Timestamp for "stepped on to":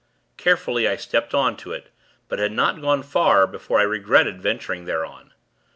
0.95-1.73